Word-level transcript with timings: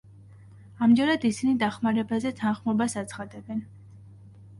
ამჯერად 0.85 1.27
ისინი 1.29 1.53
დახმარებაზე 1.63 2.31
თანხმობას 2.39 2.97
აცხადებენ. 3.03 3.61